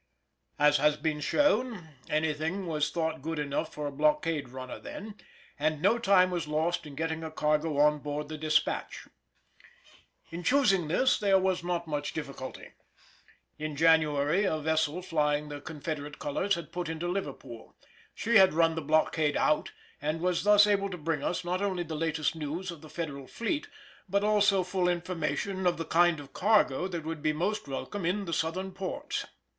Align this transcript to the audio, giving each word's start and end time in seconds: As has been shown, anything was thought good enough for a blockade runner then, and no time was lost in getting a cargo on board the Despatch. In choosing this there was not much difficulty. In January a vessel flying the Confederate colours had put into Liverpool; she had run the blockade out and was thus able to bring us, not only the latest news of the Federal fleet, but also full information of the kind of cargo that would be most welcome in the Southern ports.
As 0.57 0.77
has 0.77 0.97
been 0.97 1.19
shown, 1.19 1.89
anything 2.09 2.65
was 2.65 2.89
thought 2.89 3.21
good 3.21 3.37
enough 3.37 3.71
for 3.71 3.85
a 3.85 3.91
blockade 3.91 4.49
runner 4.49 4.79
then, 4.79 5.13
and 5.59 5.79
no 5.79 5.99
time 5.99 6.31
was 6.31 6.47
lost 6.47 6.87
in 6.87 6.95
getting 6.95 7.23
a 7.23 7.29
cargo 7.29 7.77
on 7.77 7.99
board 7.99 8.27
the 8.27 8.35
Despatch. 8.35 9.07
In 10.31 10.41
choosing 10.41 10.87
this 10.87 11.19
there 11.19 11.37
was 11.37 11.63
not 11.63 11.85
much 11.85 12.13
difficulty. 12.13 12.69
In 13.59 13.75
January 13.75 14.43
a 14.43 14.57
vessel 14.57 15.03
flying 15.03 15.49
the 15.49 15.61
Confederate 15.61 16.17
colours 16.17 16.55
had 16.55 16.71
put 16.71 16.89
into 16.89 17.07
Liverpool; 17.07 17.75
she 18.15 18.37
had 18.37 18.55
run 18.55 18.73
the 18.73 18.81
blockade 18.81 19.37
out 19.37 19.71
and 20.01 20.19
was 20.19 20.45
thus 20.45 20.65
able 20.65 20.89
to 20.89 20.97
bring 20.97 21.23
us, 21.23 21.45
not 21.45 21.61
only 21.61 21.83
the 21.83 21.93
latest 21.93 22.35
news 22.35 22.71
of 22.71 22.81
the 22.81 22.89
Federal 22.89 23.27
fleet, 23.27 23.67
but 24.09 24.23
also 24.23 24.63
full 24.63 24.89
information 24.89 25.67
of 25.67 25.77
the 25.77 25.85
kind 25.85 26.19
of 26.19 26.33
cargo 26.33 26.87
that 26.87 27.03
would 27.03 27.21
be 27.21 27.33
most 27.33 27.67
welcome 27.67 28.03
in 28.03 28.25
the 28.25 28.33
Southern 28.33 28.71
ports. 28.71 29.27